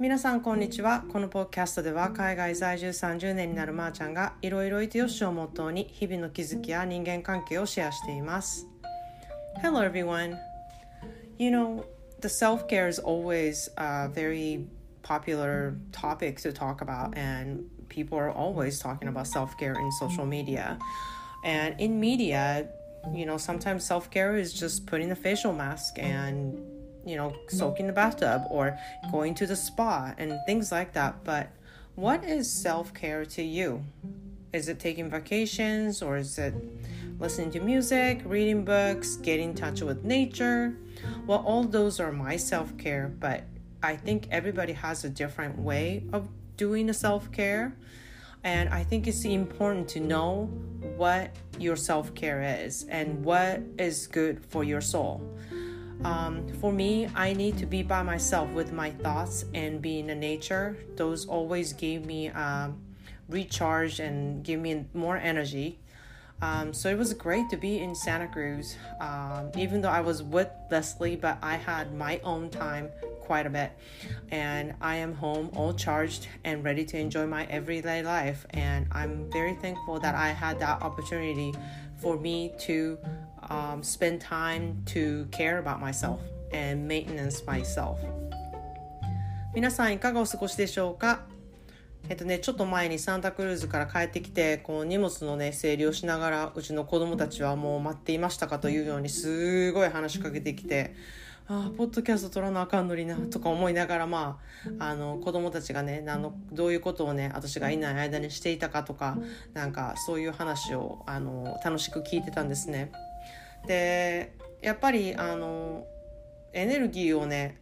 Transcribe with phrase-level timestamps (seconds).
[0.00, 8.66] 皆さんこんにちはこのポッドキャストでは海外在住30年になるまーちゃんがいろいろいてよしをモットーに日々の気づきや人間関係をシェアしています
[9.62, 10.36] Hello everyone
[11.38, 11.84] You know
[12.20, 14.66] the self-care is always a very
[15.02, 20.78] popular topic to talk about and people are always talking about self-care in social media
[21.42, 22.66] and in media
[23.14, 26.58] you know sometimes self-care is just putting a facial mask and
[27.05, 28.77] you know, soaking the bathtub or
[29.11, 31.23] going to the spa and things like that.
[31.23, 31.49] But
[31.95, 33.83] what is self care to you?
[34.53, 36.53] Is it taking vacations or is it
[37.19, 40.77] listening to music, reading books, getting in touch with nature?
[41.25, 43.43] Well, all those are my self care, but
[43.83, 47.75] I think everybody has a different way of doing the self care.
[48.43, 50.45] And I think it's important to know
[50.97, 55.21] what your self care is and what is good for your soul.
[56.03, 60.07] Um, for me, I need to be by myself with my thoughts and be in
[60.07, 60.77] the nature.
[60.95, 62.81] Those always gave me um,
[63.29, 65.79] recharge and give me more energy.
[66.41, 70.23] Um, so it was great to be in Santa Cruz, um, even though I was
[70.23, 73.71] with Leslie, but I had my own time quite a bit.
[74.31, 78.47] And I am home all charged and ready to enjoy my everyday life.
[78.49, 81.53] And I'm very thankful that I had that opportunity
[81.97, 82.97] for me to
[83.51, 86.19] um, spend time to care about myself
[86.53, 87.97] and maintenance myself
[89.53, 91.25] 皆さんいかがお過ごしでしょうか？
[92.09, 100.95] えっとね、ちょっと前にサンタクルーズから帰ってきてこう荷物のね整理をしながらうちの子供たちはもう待っていましたかというようにすごい話しかけてきて
[101.47, 104.39] ああポッドキャスト撮らなあかんのになとか思いながらま
[104.79, 109.17] ああの子供たちがねあのどういうことをね私がいない間にしていたかとか
[109.53, 112.91] なんかそういう話をあの楽しく聞いてたんですね。
[113.67, 115.85] でやっぱりあの
[116.53, 117.59] エネルギーをね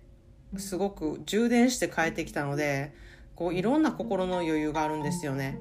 [0.58, 2.94] すごく充電して帰ってきたので
[3.36, 5.59] こういろんな心の余裕があるんですよね。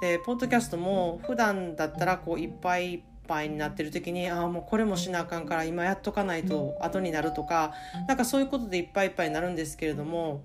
[0.00, 7.74] でポッドキャストも普段だったらこういっぱいいっぱいになってる時にああもうこれもしなあかんから今やっとかないと後になるとか
[8.08, 10.42] なんかそういうことでいっぱいいっぱいになるんですけれども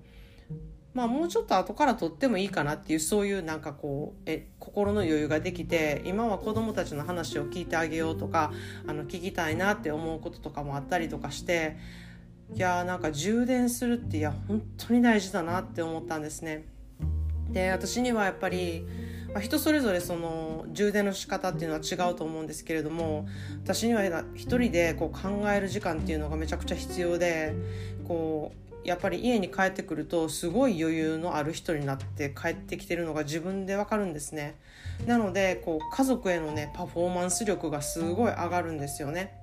[0.96, 8.50] まあもうちょっと後から撮ってもいいかなっていうそういうなんかこうえ心の余裕ができて今は子どもたちの話を聞いてあげようとか
[8.86, 11.76] あの聞きたいなって思うこととかもあったりとかして
[12.54, 16.64] いやーなんか充電するっていや本当に大事だなって思ったんですね。
[17.50, 18.86] で私にはやっぱり、
[19.34, 23.28] ま、人それぞれその充電の仕方っていうのは違うと思うんですけれども
[23.62, 24.02] 私には
[24.34, 27.54] 一人でこう考える時間っていうのがめちゃくちゃ必要で
[28.08, 34.56] こうやっぱり家に帰ってくるとすごい余裕のある人になって帰ってきてるのが自分でわかるんですね。
[35.06, 39.34] なのでこう家族へのねパフォーマンス力がすごい上がるんですよね。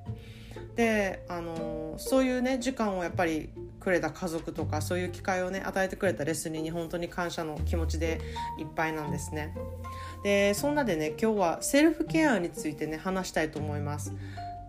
[0.75, 3.49] であのそういうね時間をやっぱり
[3.79, 8.21] くれた家族とかそういう機会をね与えてくれたレスリーに本当に感謝の気持ちで
[8.57, 9.53] いっぱいなんですね。
[10.23, 14.13] でそんなでね今日はセルフケアについてね話したいと思います。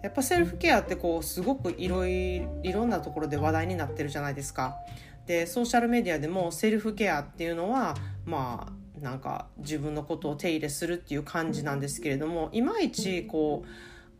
[0.04, 4.76] やっぱセルフケアってこうすごくいろいろんなところで話題になってるじゃないですか。
[5.24, 7.94] でソーシャルメディアでもセルフケアっていうのは
[8.26, 13.68] まあなんか自分のことを手入れするっていう感じなんですけれどもいまいちこう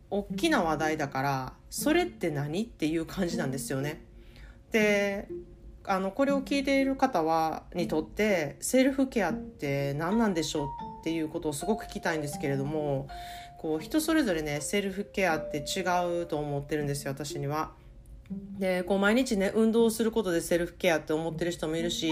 [0.09, 4.01] 大きな話題だからそれって何っていう感じなんですよね。
[4.71, 5.27] で
[5.83, 10.67] あのこれを聞いている方はにとってセルフケアって何なんでしょう
[11.01, 13.07] っていうことをすごく聞きたいんですけれども
[13.65, 15.81] こう人それぞれねセルフケアって違
[16.21, 17.71] うと思ってるんですよ私には。
[18.59, 22.11] でこう毎日ね運動することでセルフケアって思ってる人もいるし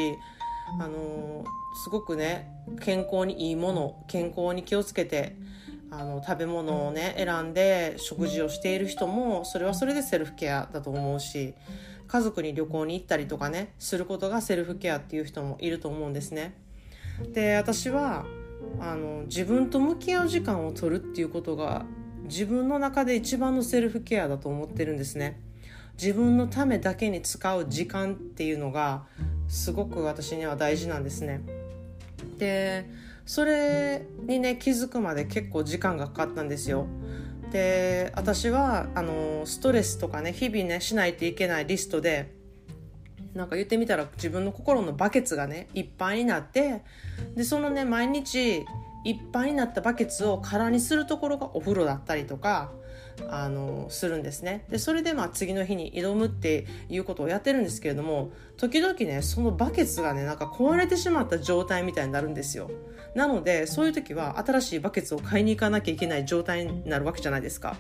[0.81, 1.45] あの
[1.83, 2.49] すごくね
[2.81, 5.35] 健康にいいもの健康に気をつけて
[5.91, 11.53] あの食べ物をね選んで食事をしている人もそれはそれでセルフケアだと思うし
[12.07, 16.55] 家族に旅行に行ったりとかねすることがセルフケアっていう人もいると思うんですね。
[17.31, 18.25] で私は
[18.79, 21.85] あの自分と向き合う時間を取るっていうことが
[22.24, 25.40] 自分の中で一番のセルフケアだと思ってるんですね。
[26.01, 29.04] 自分のためだけに使う時間っていうのが
[29.48, 31.42] すごく私には大事なんですね。
[32.38, 32.89] で
[33.25, 36.88] それにね気づくまで結構時間がかかったんですよ。
[37.51, 42.33] で私はあのストレスとかね日々ねしないといけないリストで
[43.33, 46.83] なんか言ってみたら自分の心のバケツがねいっぱいになって
[47.35, 48.65] でそのね毎日
[49.03, 52.71] いっぱいになったバケツを空にするところがお風呂だったりとか
[53.29, 54.65] あのするんですね。
[54.69, 62.71] でそれでまあ次の日に挑むっていうことをやってるんですけれども時々ねそのバケツがねなんか壊れてしまった状態みたいになるんですよ。
[63.15, 67.75] なのでそういう時は新しいバケツを買いに行かなきゃいけない状態になるわけじゃないですか。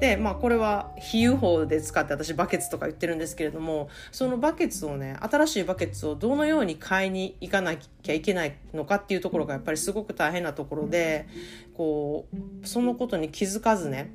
[0.00, 11.26] でまあこれは比喩法で使って私バケツとか言ってるんですけれどもそのバケツをね新しいバケツをどのように買いに行かなきゃいけないのかっていうところがやっぱりすごく大変なところで
[11.74, 12.26] こ
[12.62, 14.14] うそのことに気づかずね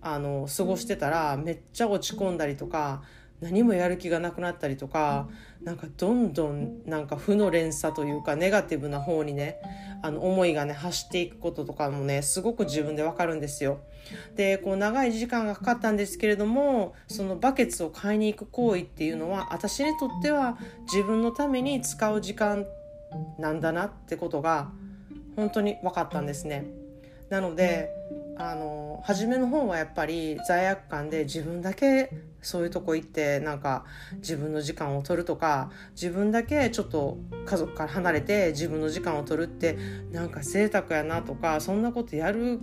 [0.00, 3.02] あの過ごしてたらめっちゃ落ち込んだりとか
[3.40, 5.28] 何もやる気がなくなったりとか
[5.62, 9.58] なんかどんどんなんか負の連鎖というかネガティブな方にね
[10.02, 13.80] あの思いがね走っていくこととかもねすごく自分でわかるんですよ。
[14.36, 20.58] でこう長い時間がかかったんですけれどもそのバケツを買いに行く行為っていうのは私にとっては
[20.92, 22.66] 自分のために使う時間
[23.38, 24.70] なんだなってことが
[25.36, 26.66] 本当に分かったんですね。
[27.30, 27.90] なので
[28.36, 32.10] あの初めの方はやっぱり罪悪感で自分だけ
[32.42, 33.84] そういうとこ行ってなんか
[34.16, 39.78] 自分の時間を取るとか自分だけちょっと家族から離れて自分の時間を取るって
[40.10, 42.60] なんか贅沢やなとかそんなことやる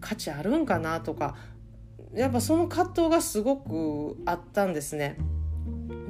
[0.00, 1.36] 価値あるんかなとか
[2.12, 5.16] やっぱその葛藤がすごくあったんですね。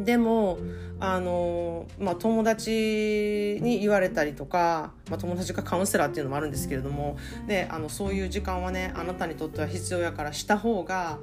[0.05, 0.58] でも
[0.99, 7.17] あの、まあ、友達に言われたりとか、まあ、友達がカウンセラーっていうのもあるんですけれども
[7.47, 11.19] であのそういう時間はねあなたにとっては必要やからした方が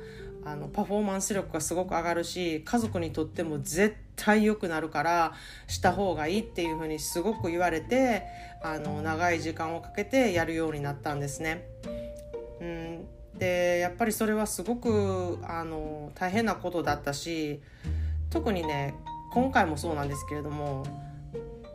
[0.45, 5.33] あのパフォーマンス力がすごく上がるし家族にとっても絶対良くなるから
[5.67, 8.23] した方がいいっていうふうにすごく言われて
[8.63, 11.67] あの長い時間をかけてやるようになったんですね。
[12.61, 13.07] うん
[13.37, 17.61] でやっぱりそれはすごくあの大変なことだったし
[18.29, 18.95] 特にね
[19.31, 20.85] 今回もそうなんですけれども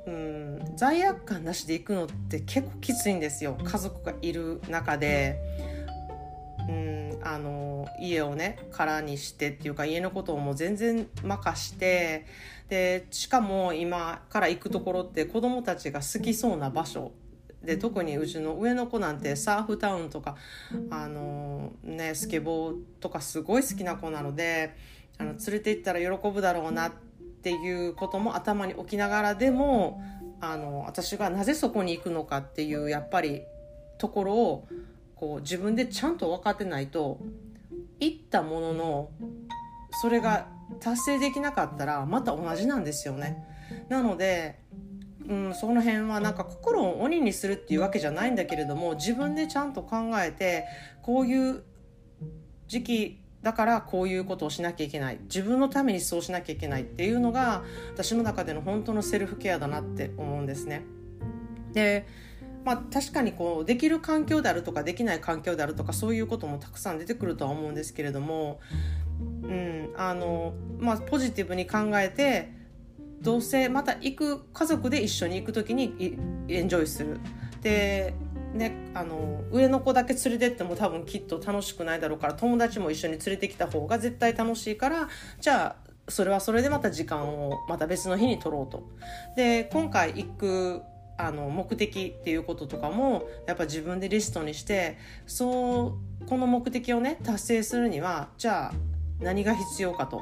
[0.06, 5.38] うん罪悪感なしで行くのって結構きついんですよ家族がいる中で。
[6.68, 12.26] うんあの家をね空にしてっていうか家のことをもう全然任して
[12.68, 17.12] でしかも今から行くところって子供たちが好きそうな場所
[17.62, 20.36] で特にうちの上の子なんてサーフタウンとか
[20.90, 24.76] あの、ね、スケボーとかすごい好きな子なので
[25.22, 26.92] あの連れて行ったら喜ぶだろうなっ
[27.42, 30.02] ていうことも頭に置きながらでも
[30.40, 33.42] あの私がなぜそこに行くのかっていうやっぱり
[33.98, 34.68] ところを
[35.14, 37.20] こう自分でちゃんと分かってないと
[38.00, 39.10] 行ったものの
[40.00, 40.48] それが
[40.80, 43.44] 達成できなかったらまた同じなんですよね。
[43.88, 44.60] なので
[45.28, 50.66] うん、その辺はなんか心を鬼にするっていうわけじゃないんだけれども自分でちゃんと考えて
[51.00, 51.62] こういう
[52.66, 60.82] 時期だからこういうことをしなきゃいけない自分のためにそうしなきゃいけないっていうのが私の中での本当のセルフケアだなって思うんですね。
[61.72, 62.06] で
[62.64, 68.60] まあ、確かにこうできる環境であるとかできない環境であるとかそういうこともたくさん出てくるとは思うんですけれども、
[69.42, 72.52] うんあのまあ、ポジティブに考えて
[73.20, 76.16] どうせまた行く家族で一緒に行く時に
[76.48, 77.18] エンジョイする。
[77.62, 78.14] で
[78.54, 85.08] ね、あの上の子だけ連れてっても多分きっと楽しくないだろうから友達も一緒に連れてきた方が絶対楽しいから
[85.40, 88.82] じゃあそれはそれでまた時間をまた別の日に取ろうと。
[89.36, 90.82] で今回行く
[91.16, 98.72] あの目的っていうこととかもやっぱ自分でリストにしてそうこの目的をね達成するにはじゃあ
[99.20, 100.20] 何が必要かと。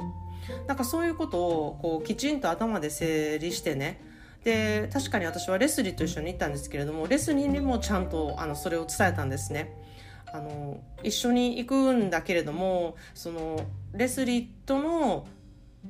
[0.67, 4.01] なんかそういうことをこうきちんと頭で整理してね
[4.43, 9.73] で確かに私はレスリーと一緒に行ったんですけれどもレスリーにもちゃんとあのそれを伝えたんですね。
[10.33, 13.59] あの一緒に行くんだけれどもその
[13.93, 15.27] レスリーとの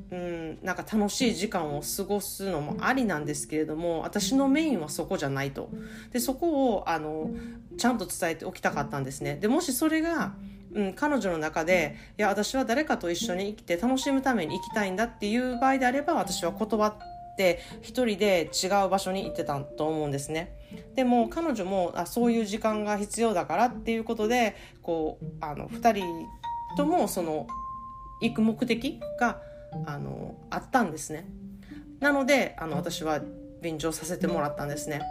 [0.10, 5.70] うん、なんか楽しい時間を過ごすのもありなんですけれども私のメインはそこじゃないと
[6.12, 7.29] でそこをあの
[7.77, 10.34] ちゃんと伝えておきたかったんですねでもしそれが、
[10.74, 16.96] うん、彼女の中でいや私は誰かと一緒に生きて楽しむために生きたいんだっていう場合であれば私は断っ
[17.31, 20.57] って一人で違う場所に行ってたと思うんですね。
[20.95, 26.27] でも彼女もあそういう時間が必要だからっていうことでこうあの2人
[26.77, 27.47] ともその
[28.21, 29.41] 行く目的が
[29.85, 31.25] あのあったんですね。
[32.00, 33.21] なのであの私は
[33.61, 35.01] 便乗させてもらったんですね。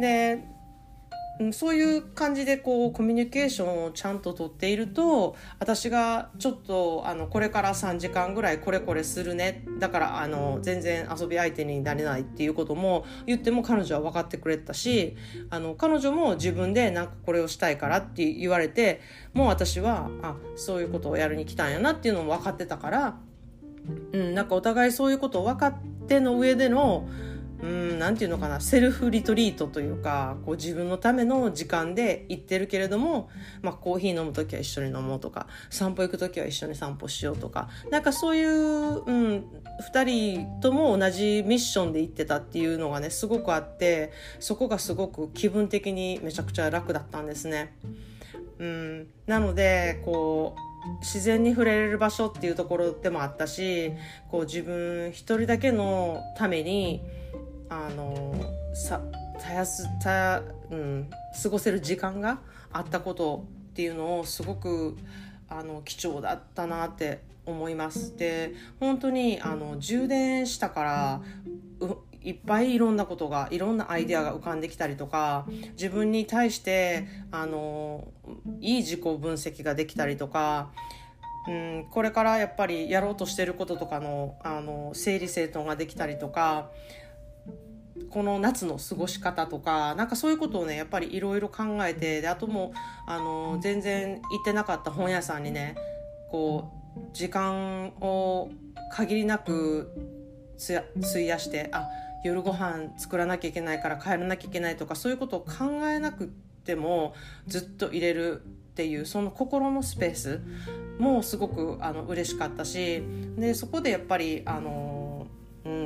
[0.00, 0.53] で
[1.52, 9.64] そういう感じでこうコミュニケーションをちゃんととっていると私がちょっとあのこれから3時間ぐらいこれこれするね。
[9.80, 15.16] だからあの全然遊び相手になれないっていうことも言っても彼女は分かってくれたし
[15.50, 19.00] あの彼女も自分でなんかこれをしたいからって言われて
[19.32, 23.16] もう私はあそういうことをやるに来たんやなっていうのも分かってたから、
[24.12, 25.74] うん、なんかお互いそういうことを分かっ
[26.06, 27.08] ての上での
[27.64, 33.30] うんなんていうのかなセルフリトリートというかこう自分のための時間で行ってるけれども、
[33.62, 39.44] まあ、コーヒー飲む時は一緒に飲もうとか散歩行く時は一緒に散歩しようとかなんかそういう、うん、
[39.94, 47.74] 2人とも同じミッションで行ってたっていうのがねすごくあってそこがすごく気分的にめちゃくちゃ楽だったんですね。
[48.58, 53.92] うん、なのでこう自然に触れれる場所っていうところでもあったし
[54.30, 57.02] こう自分一人だけのために
[57.68, 58.34] あの
[58.74, 59.00] さ
[59.40, 61.10] たやすた、うん、
[61.42, 62.38] 過ごせる時間が
[62.72, 64.96] あったことっていうのをすごく
[65.48, 68.16] あの貴重だったなって思います。
[68.16, 71.22] で本当にあの充電したから
[72.22, 78.08] いっぱいいろんなことがいろんなアイデアが浮かんできたりとか自分に対してあの
[78.60, 80.70] いい自己分析ができたりとか
[81.46, 86.70] うん、これからやっぱりやろうとしてることとかのあの整理整頓ができたりとか
[88.10, 92.72] この夏の過ごし方とかなんかそういうことをねやっぱりいろいろ考えてであとも
[93.06, 95.76] あの全然行ってなかった本屋さんにね
[96.30, 98.50] こう時間を
[98.92, 99.92] 限りなく
[100.56, 101.88] 費やしてあ
[102.24, 106.32] 夜ご飯作らなきゃいけないから帰らなきゃいけないとかそういうことを考えなく
[106.64, 107.14] ても
[107.46, 110.40] ずっと入れるっていうその心のスペース
[110.98, 113.02] もすごくあの嬉しかったし
[113.36, 114.93] でそこでやっぱりあの、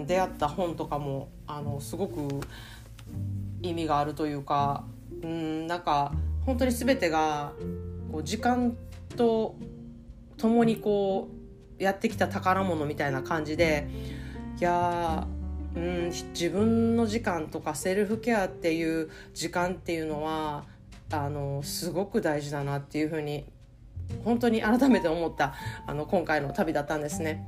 [0.08, 2.40] 出会った本とかもあのすごく
[3.62, 4.84] 意味があるというか、
[5.22, 6.12] うん、なんか
[6.46, 7.52] 本当に全てが
[8.10, 8.76] こう時間
[9.16, 9.54] と
[10.38, 11.28] 共にこ
[11.78, 13.86] うやってきた宝物みたいな感じで
[14.58, 15.26] いや
[15.76, 20.64] うん自分の時間とかセルフケアっていう時間っていうのは
[21.12, 23.44] あのすごく大事だなっていうふうに
[24.24, 25.54] 本当に改めて思った
[25.86, 27.44] あの今回の旅だったんですね。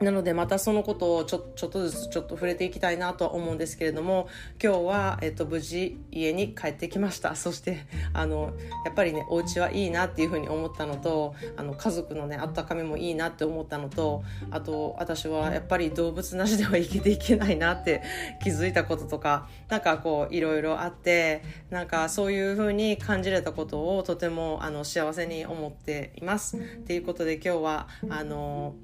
[0.00, 4.28] なのでまたそのことをちょちょっとずつちょっと触れていきたいなとは思うんですけれども
[4.62, 8.54] 今日は、えっと、無事家に帰ってきましたそしてあの
[8.86, 18.02] やっぱりねお家はいいなっていうふうに思ったのとあの家族のね温かみもいいなって思ったのとあと私はやっぱり動物なしでは生きていけないなって
[18.42, 26.56] 気づいたこととかなんかこういろいろあってなんかそういうふうに感じれたことをとてもあの幸せに思っています。
[26.86, 28.74] ということで今日はあの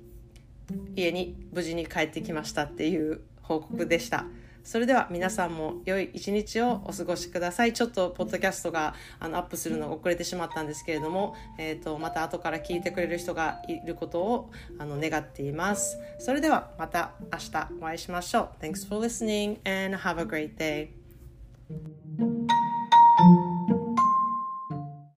[0.94, 4.26] 家に無事に帰ってきましたっていう報告でした。
[4.66, 7.72] それでは皆さんも良い一日をお過ごしください。
[7.72, 15.98] ちょっとポッドキャストがあのアップするのが遅れてしまったんですけれども、えーと、また後から聞いてくれる人がいることをあの願っています。
[16.18, 18.64] それではまた明日お会いしましょう。
[18.64, 20.88] Thanks for listening and have a great day.